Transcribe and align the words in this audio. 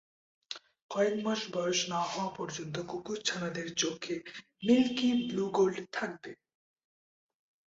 কয়েক 0.91 1.15
মাস 1.25 1.41
বয়স 1.53 1.79
না 1.89 1.99
হওয়া 2.03 2.29
পর্যন্ত 2.37 2.75
কুকুরছানাদের 2.87 3.67
চোখে 3.75 4.15
মিল্কি 4.63 5.09
ব্লু-গোল্ড 5.27 5.77
থাকবে। 5.91 6.31